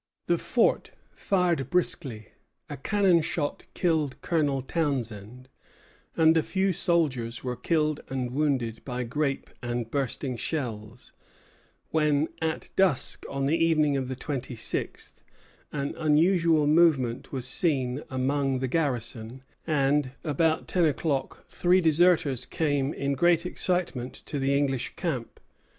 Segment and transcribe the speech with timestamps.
[0.25, 2.29] The fort fired briskly;
[2.71, 5.47] a cannon shot killed Colonel Townshend,
[6.17, 11.13] and a few soldiers were killed and wounded by grape and bursting shells;
[11.91, 15.21] when, at dusk on the evening of the twenty sixth,
[15.71, 22.91] an unusual movement was seen among the garrison, and, about ten o'clock, three deserters came
[22.91, 25.39] in great excitement to the English camp.